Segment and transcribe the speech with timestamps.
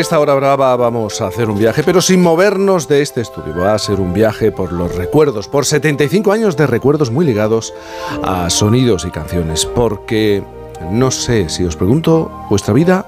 [0.00, 3.54] esta hora brava vamos a hacer un viaje, pero sin movernos de este estudio.
[3.58, 7.74] Va a ser un viaje por los recuerdos, por 75 años de recuerdos muy ligados
[8.22, 9.66] a sonidos y canciones.
[9.66, 10.42] Porque
[10.90, 13.06] no sé si os pregunto vuestra vida,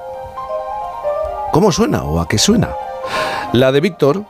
[1.50, 2.70] ¿cómo suena o a qué suena?
[3.54, 4.24] La de Víctor,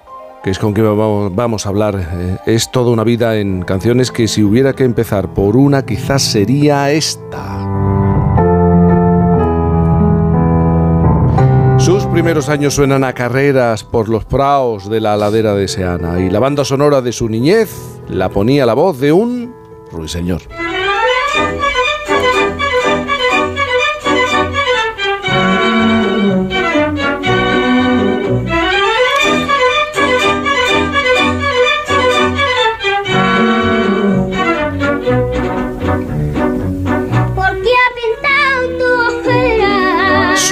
[0.44, 0.96] que es con quien
[1.34, 5.34] vamos a hablar, eh, es toda una vida en canciones que si hubiera que empezar
[5.34, 7.51] por una quizás sería esta.
[12.12, 16.40] Primeros años suenan a carreras por los praos de la ladera de Seana y la
[16.40, 17.74] banda sonora de su niñez
[18.06, 19.54] la ponía la voz de un
[19.90, 20.42] ruiseñor.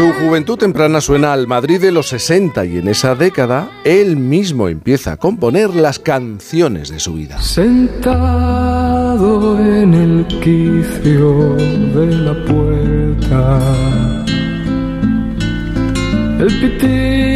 [0.01, 4.71] Su juventud temprana suena al Madrid de los 60 y en esa década él mismo
[4.71, 7.39] empieza a componer las canciones de su vida.
[7.43, 8.01] Sentado
[9.61, 13.61] en el quicio de la puerta,
[16.39, 17.30] el pitillo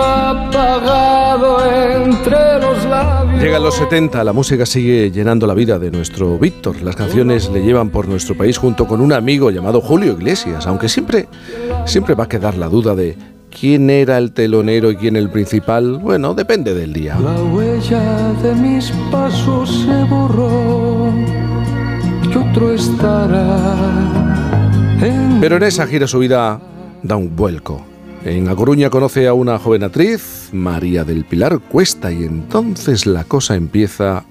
[0.00, 3.42] apagado entre los labios.
[3.42, 6.82] Llega a los 70, la música sigue llenando la vida de nuestro Víctor.
[6.82, 10.88] Las canciones le llevan por nuestro país junto con un amigo llamado Julio Iglesias, aunque
[10.88, 11.28] siempre
[11.86, 13.16] siempre va a quedar la duda de
[13.50, 15.98] quién era el telonero y quién el principal.
[15.98, 17.18] Bueno, depende del día.
[17.18, 21.10] La huella de mis pasos se borró
[22.22, 23.74] y otro estará.
[25.40, 26.60] Pero en esa gira su vida
[27.02, 27.84] da un vuelco.
[28.28, 33.24] En A Coruña conoce a una joven actriz, María del Pilar Cuesta, y entonces la
[33.24, 34.24] cosa empieza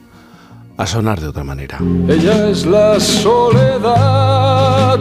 [0.77, 1.79] a sonar de otra manera.
[2.07, 4.99] Ella es la soledad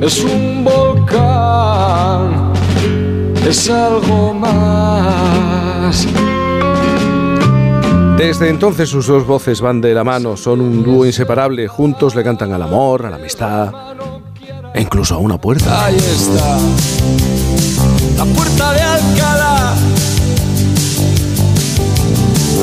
[0.00, 2.54] es un volcán,
[3.46, 6.08] es algo más.
[8.16, 12.24] Desde entonces sus dos voces van de la mano, son un dúo inseparable, juntos le
[12.24, 13.74] cantan al amor, a la amistad
[14.74, 15.86] e incluso a una puerta.
[15.86, 16.58] Ahí está,
[18.24, 19.74] la puerta de Alcalá.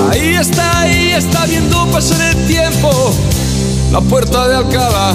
[0.09, 3.13] Ahí está, ahí está viendo pasar el tiempo,
[3.91, 5.13] la puerta de Alcalá.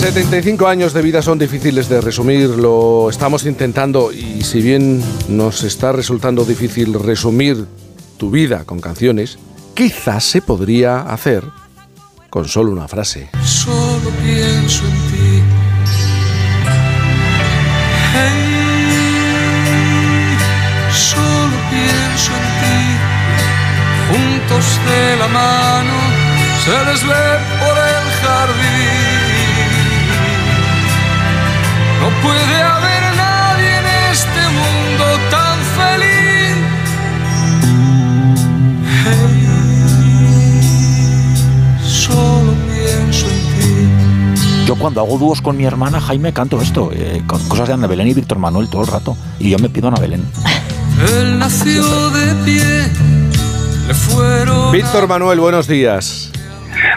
[0.00, 5.62] 75 años de vida son difíciles de resumir, lo estamos intentando y si bien nos
[5.62, 7.64] está resultando difícil resumir
[8.18, 9.38] tu vida con canciones,
[9.74, 11.44] quizás se podría hacer
[12.28, 13.30] con solo una frase.
[13.44, 15.03] Solo pienso en
[24.54, 25.92] De la mano
[26.64, 27.24] se les ve
[27.58, 29.72] por el jardín.
[32.00, 36.56] No puede haber nadie en este mundo tan feliz.
[41.84, 44.66] solo pienso en ti.
[44.66, 48.06] Yo cuando hago dúos con mi hermana Jaime canto esto, eh, cosas de Ana Belén
[48.06, 49.16] y Víctor Manuel todo el rato.
[49.40, 50.24] Y yo me pido a Ana Belén.
[51.08, 53.13] Él nació de pie.
[54.72, 56.32] Víctor Manuel, buenos días.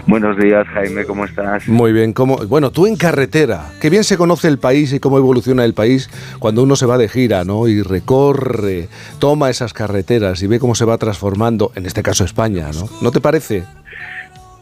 [0.06, 1.68] Buenos días, Jaime, ¿cómo estás?
[1.68, 2.38] Muy bien, ¿cómo?
[2.48, 6.10] bueno, tú en carretera, qué bien se conoce el país y cómo evoluciona el país
[6.40, 7.68] cuando uno se va de gira, ¿no?
[7.68, 8.88] Y recorre,
[9.20, 12.88] toma esas carreteras y ve cómo se va transformando, en este caso España, ¿no?
[13.02, 13.64] ¿No te parece?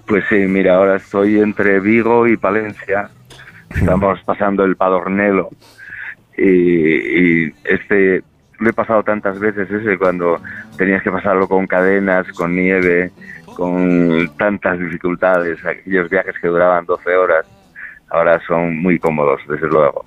[0.08, 3.10] Pues sí, mira, ahora estoy entre Vigo y Palencia,
[3.70, 5.50] estamos pasando el Padornelo
[6.38, 8.24] y, este
[8.60, 10.40] lo he pasado tantas veces ese cuando
[10.78, 13.12] tenías que pasarlo con cadenas, con nieve,
[13.56, 17.46] con tantas dificultades, aquellos viajes que duraban 12 horas,
[18.10, 20.06] ahora son muy cómodos, desde luego.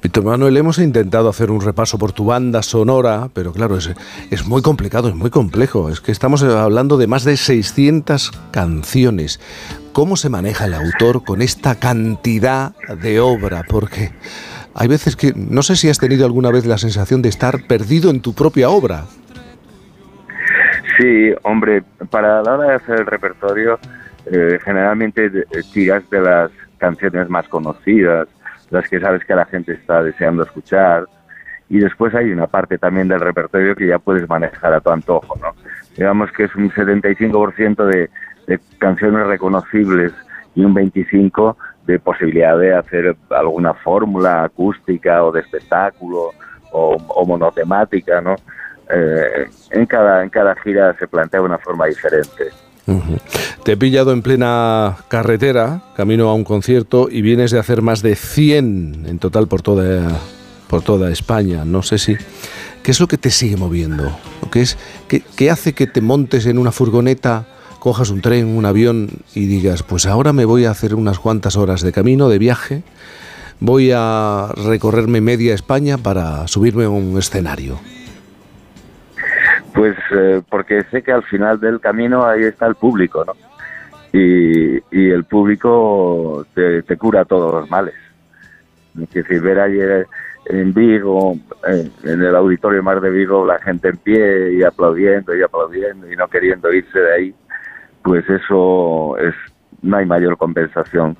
[0.00, 3.92] Víctor Manuel, hemos intentado hacer un repaso por tu banda sonora, pero claro, es,
[4.30, 5.90] es muy complicado, es muy complejo.
[5.90, 9.40] Es que estamos hablando de más de 600 canciones.
[9.92, 13.64] ¿Cómo se maneja el autor con esta cantidad de obra?
[13.68, 14.12] Porque
[14.80, 18.10] hay veces que no sé si has tenido alguna vez la sensación de estar perdido
[18.10, 19.06] en tu propia obra.
[20.96, 23.80] Sí, hombre, para la hora de hacer el repertorio,
[24.26, 25.42] eh, generalmente eh,
[25.72, 28.28] tiras de las canciones más conocidas,
[28.70, 31.06] las que sabes que la gente está deseando escuchar,
[31.68, 35.36] y después hay una parte también del repertorio que ya puedes manejar a tu antojo,
[35.40, 35.56] ¿no?
[35.96, 38.10] Digamos que es un 75% de,
[38.46, 40.12] de canciones reconocibles
[40.54, 41.56] y un 25%
[41.88, 46.32] de posibilidad de hacer alguna fórmula acústica o de espectáculo
[46.70, 48.36] o, o monotemática, ¿no?
[48.90, 52.50] Eh, en, cada, en cada gira se plantea una forma diferente.
[53.64, 58.02] Te he pillado en plena carretera, camino a un concierto, y vienes de hacer más
[58.02, 60.02] de 100 en total por toda
[60.68, 62.16] por toda España, no sé si...
[62.82, 64.16] ¿Qué es lo que te sigue moviendo?
[64.52, 67.46] ¿Qué, es, qué, qué hace que te montes en una furgoneta,
[67.78, 71.56] cojas un tren, un avión y digas, pues ahora me voy a hacer unas cuantas
[71.56, 72.82] horas de camino, de viaje,
[73.60, 77.78] voy a recorrerme media España para subirme a un escenario?
[79.74, 83.34] Pues eh, porque sé que al final del camino ahí está el público, ¿no?
[84.12, 87.94] Y, y el público te, te cura todos los males.
[89.00, 90.06] Es decir, ver ayer
[90.46, 91.36] en Vigo,
[91.66, 96.10] en, en el auditorio Mar de Vigo, la gente en pie y aplaudiendo y aplaudiendo
[96.10, 97.34] y no queriendo irse de ahí,
[98.02, 99.34] pues eso es,
[99.82, 101.16] no hay mayor compensación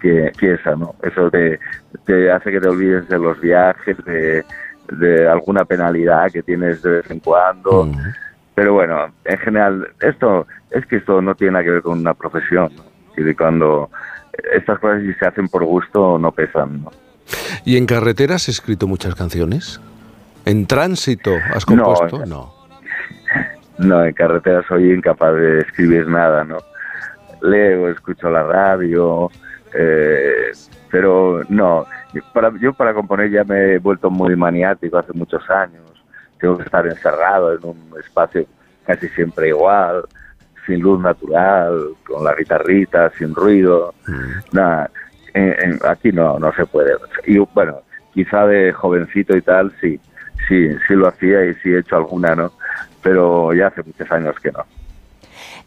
[0.00, 0.94] que, que esa, ¿no?
[1.02, 1.58] Eso te,
[2.04, 4.44] te hace que te olvides de los viajes, de,
[4.92, 7.86] de alguna penalidad que tienes de vez en cuando.
[7.86, 7.96] Mm.
[8.54, 12.14] Pero bueno, en general, esto es que esto no tiene nada que ver con una
[12.14, 12.72] profesión.
[12.76, 12.84] ¿no?
[13.16, 13.90] Y cuando
[14.52, 16.82] estas cosas si se hacen por gusto no pesan.
[16.82, 16.90] ¿no?
[17.64, 19.80] ¿Y en carretera has escrito muchas canciones?
[20.44, 22.18] ¿En tránsito has compuesto?
[22.20, 22.26] no.
[22.26, 22.57] No.
[23.78, 26.58] No, en carretera soy incapaz de escribir nada, ¿no?
[27.42, 29.30] Leo, escucho la radio,
[29.74, 30.50] eh,
[30.90, 31.86] pero no.
[32.32, 35.82] Para, yo para componer ya me he vuelto muy maniático hace muchos años.
[36.40, 38.44] Tengo que estar encerrado en un espacio
[38.86, 40.02] casi siempre igual,
[40.66, 43.94] sin luz natural, con la guitarrita, sin ruido.
[44.52, 44.90] Nada,
[45.34, 46.92] en- en- aquí no, no se puede.
[47.26, 47.82] Y bueno,
[48.14, 50.00] quizá de jovencito y tal, sí,
[50.48, 52.52] sí, sí lo hacía y sí he hecho alguna, ¿no?
[53.02, 54.64] Pero ya hace muchos años que no.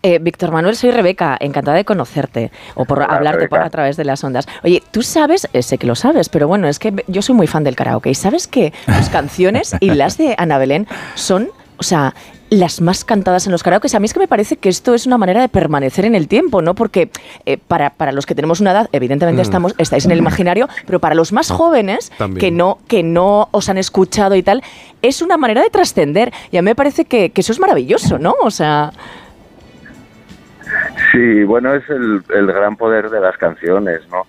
[0.04, 3.98] Eh, Víctor Manuel, soy Rebeca, encantada de conocerte o por Hola, hablarte por- a través
[3.98, 4.48] de las ondas.
[4.64, 7.46] Oye, tú sabes, eh, sé que lo sabes, pero bueno, es que yo soy muy
[7.46, 11.84] fan del karaoke y sabes que tus canciones y las de Ana Belén son, o
[11.84, 12.16] sea,
[12.52, 13.96] las más cantadas en los karaokes.
[13.96, 16.28] A mí es que me parece que esto es una manera de permanecer en el
[16.28, 16.76] tiempo, ¿no?
[16.76, 17.10] Porque
[17.46, 19.46] eh, para, para los que tenemos una edad, evidentemente Mm.
[19.46, 22.40] estamos, estáis en el imaginario, pero para los más jóvenes También.
[22.42, 24.62] que no, que no os han escuchado y tal,
[25.02, 26.34] es una manera de trascender.
[26.52, 28.36] Y a mí me parece que, que eso es maravilloso, ¿no?
[28.42, 28.92] O sea,
[31.12, 34.24] Sí, bueno, es el, el gran poder de las canciones, ¿no?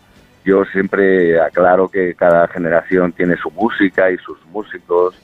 [0.44, 5.14] Yo siempre aclaro que cada generación tiene su música y sus músicos,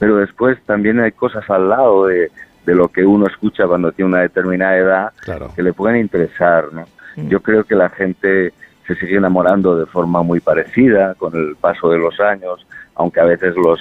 [0.00, 2.30] pero después también hay cosas al lado de,
[2.66, 5.52] de lo que uno escucha cuando tiene una determinada edad Claro.
[5.54, 6.86] que le pueden interesar, ¿no?
[7.16, 7.28] Mm.
[7.28, 8.52] Yo creo que la gente
[8.86, 12.66] se sigue enamorando de forma muy parecida con el paso de los años,
[12.96, 13.78] aunque a veces los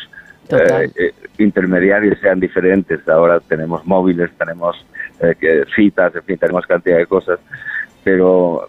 [0.52, 3.08] eh, eh, intermediarios sean diferentes.
[3.08, 4.86] Ahora tenemos móviles, tenemos
[5.22, 7.40] eh, que- citas, en fin, tenemos cantidad de cosas,
[8.04, 8.68] pero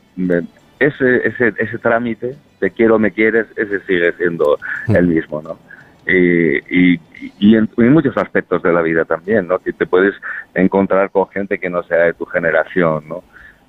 [0.78, 4.58] ese, ese, ese trámite, te quiero, me quieres, ese sigue siendo
[4.88, 4.96] Mm.
[4.96, 5.58] el mismo, ¿no?
[6.06, 7.00] Y, y,
[7.38, 9.58] y en, en muchos aspectos de la vida también, ¿no?
[9.58, 10.14] Que te puedes
[10.54, 13.22] encontrar con gente que no sea de tu generación, ¿no?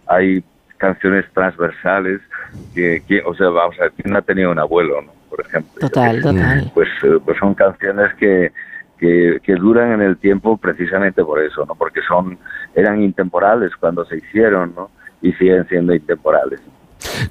[0.07, 0.43] Hay
[0.77, 2.21] canciones transversales
[2.73, 5.11] que, que o sea, vamos a ver, ¿quién ha tenido un abuelo, ¿no?
[5.29, 5.79] Por ejemplo.
[5.79, 6.71] Total, sé total.
[6.73, 8.51] pues, eh, pues son canciones que,
[8.97, 11.75] que, que duran en el tiempo precisamente por eso, ¿no?
[11.75, 12.37] Porque son
[12.75, 14.89] eran intemporales cuando se hicieron, ¿no?
[15.21, 16.61] Y siguen siendo intemporales.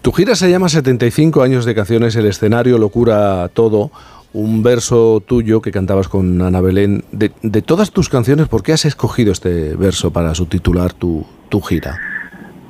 [0.02, 3.90] Tu gira se llama 75 años de canciones, el escenario locura todo.
[4.32, 7.02] Un verso tuyo que cantabas con Ana Belén.
[7.10, 11.60] De, de todas tus canciones, ¿por qué has escogido este verso para subtitular tu, tu
[11.60, 11.98] gira?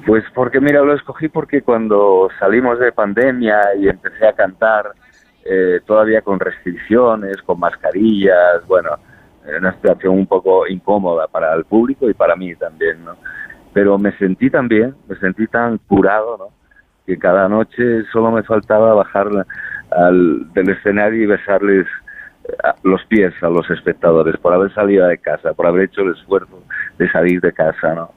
[0.06, 4.92] Pues porque, mira, lo escogí porque cuando salimos de pandemia y empecé a cantar,
[5.44, 8.90] eh, todavía con restricciones, con mascarillas, bueno,
[9.46, 13.16] en una situación un poco incómoda para el público y para mí también, ¿no?
[13.72, 16.48] Pero me sentí tan bien, me sentí tan curado, ¿no?
[17.06, 19.46] Que cada noche solo me faltaba bajar
[19.90, 21.86] al, del escenario y besarles
[22.44, 26.12] eh, los pies a los espectadores por haber salido de casa, por haber hecho el
[26.12, 26.62] esfuerzo
[26.98, 28.12] de salir de casa, ¿no?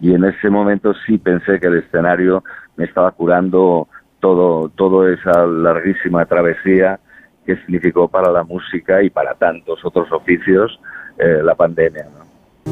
[0.00, 2.44] Y en ese momento sí pensé que el escenario
[2.76, 3.88] me estaba curando
[4.20, 7.00] todo, toda esa larguísima travesía
[7.44, 10.78] que significó para la música y para tantos otros oficios
[11.18, 12.28] eh, la pandemia, ¿no?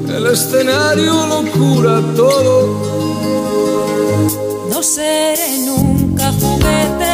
[0.08, 2.66] El escenario lo cura todo.
[4.70, 7.05] No seré nunca juguete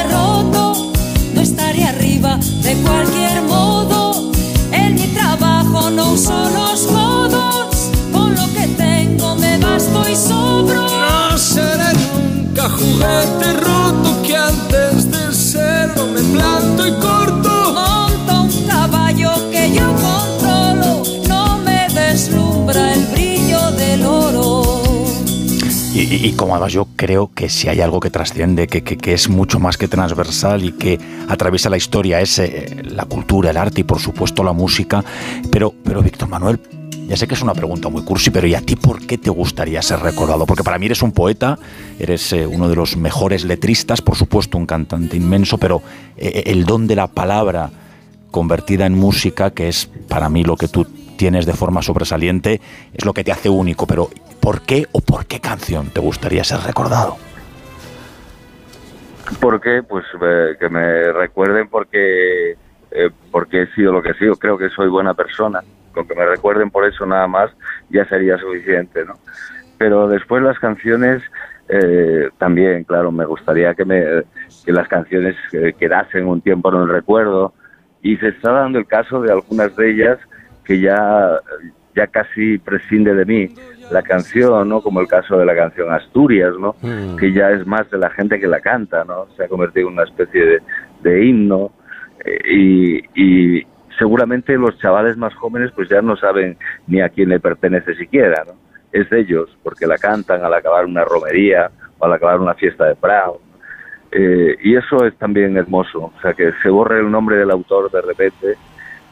[2.23, 4.31] de cualquier modo.
[4.71, 10.83] En mi trabajo no uso los codos, con lo que tengo me basto y sobro.
[10.83, 13.82] No seré nunca juguete roto
[26.25, 29.29] Y, como además yo creo que si hay algo que trasciende, que, que- que es
[29.29, 33.81] mucho más que transversal y que atraviesa la historia, es eh, la cultura, el arte
[33.81, 35.05] y por supuesto la música.
[35.51, 36.61] Pero, pero Víctor Manuel,
[37.09, 39.31] ya sé que es una pregunta muy cursi, pero ¿y a ti por qué te
[39.31, 40.47] gustaría ser recordado?
[40.47, 41.59] Porque para mí eres un poeta,
[41.99, 45.83] eres eh, uno de los mejores letristas, por supuesto un cantante inmenso, pero
[46.17, 47.71] eh, el don de la palabra
[48.31, 52.61] convertida en música, que es para mí lo que tú tienes de forma sobresaliente,
[52.93, 53.87] es lo que te hace único.
[53.87, 54.09] Pero
[54.41, 57.17] ¿por qué o por qué canción te gustaría ser recordado?
[59.41, 59.83] ¿Por qué?
[59.83, 62.53] Pues eh, que me recuerden porque,
[62.91, 64.37] eh, porque he sido lo que he sido.
[64.37, 65.63] Creo que soy buena persona.
[65.93, 67.51] Con que me recuerden por eso nada más
[67.91, 69.15] ya sería suficiente, ¿no?
[69.79, 71.23] Pero después las canciones
[71.69, 74.03] eh, también, claro, me gustaría que, me,
[74.65, 75.37] que las canciones
[75.79, 77.53] quedasen un tiempo en el recuerdo.
[78.03, 80.19] Y se está dando el caso de algunas de ellas
[80.73, 81.39] que ya,
[81.95, 83.55] ya casi prescinde de mí
[83.91, 84.81] la canción, ¿no?
[84.81, 86.75] Como el caso de la canción Asturias, ¿no?
[86.81, 87.17] Mm.
[87.17, 89.27] Que ya es más de la gente que la canta, ¿no?
[89.37, 90.63] Se ha convertido en una especie de,
[91.03, 91.73] de himno
[92.25, 92.39] eh,
[93.15, 93.67] y, y
[93.99, 98.43] seguramente los chavales más jóvenes pues ya no saben ni a quién le pertenece siquiera,
[98.47, 98.55] ¿no?
[98.93, 102.87] Es de ellos, porque la cantan al acabar una romería o al acabar una fiesta
[102.87, 103.43] de Prado.
[104.11, 107.91] Eh, y eso es también hermoso, o sea, que se borre el nombre del autor
[107.91, 108.57] de repente.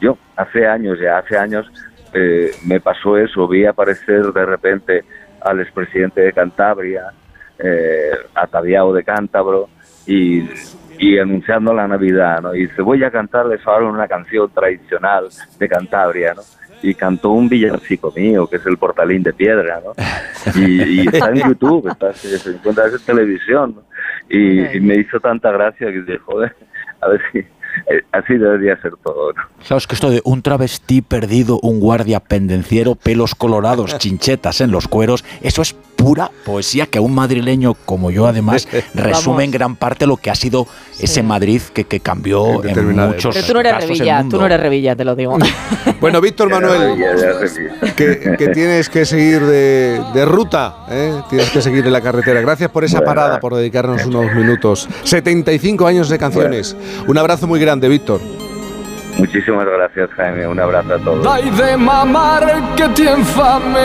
[0.01, 1.71] Yo, hace años, ya hace años,
[2.13, 5.03] eh, me pasó eso, vi aparecer de repente
[5.41, 7.13] al expresidente de Cantabria,
[7.59, 9.69] eh, ataviado de cántabro,
[10.05, 10.43] y,
[10.97, 12.55] y anunciando la Navidad, ¿no?
[12.55, 15.27] Y dice, voy a cantarles ahora una canción tradicional
[15.59, 16.41] de Cantabria, ¿no?
[16.83, 19.93] Y cantó un villancico mío, que es el Portalín de Piedra, ¿no?
[20.59, 23.83] Y, y está en YouTube, está, se se encuentra en televisión, ¿no?
[24.27, 26.55] Y, y me hizo tanta gracia que dije, joder,
[27.01, 27.45] a ver si
[28.11, 29.41] así debería ser todo, ¿no?
[29.63, 34.87] Sabes que esto de un travesti perdido, un guardia pendenciero, pelos colorados, chinchetas en los
[34.87, 39.75] cueros, eso es pura poesía que a un madrileño como yo además resume en gran
[39.75, 40.67] parte lo que ha sido
[40.99, 44.39] ese Madrid que, que cambió En muchos Pero tú no eres casos el Revilla, tú
[44.39, 45.37] no eres Revilla, te lo digo.
[45.99, 46.95] Bueno, Víctor Manuel,
[47.95, 51.21] que, que tienes que seguir de, de ruta, ¿eh?
[51.29, 52.41] tienes que seguir en la carretera.
[52.41, 53.05] Gracias por esa Bueno.
[53.13, 54.89] parada, por dedicarnos unos minutos.
[55.03, 56.75] 75 años de canciones.
[57.07, 58.19] Un abrazo muy grande, Víctor.
[59.17, 60.47] Muchísimas gracias, Jaime.
[60.47, 61.23] Un abrazo a todos.
[61.23, 63.79] Dai de mamar que ti infame